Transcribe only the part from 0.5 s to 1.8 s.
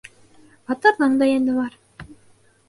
Батырҙың да йәне бар.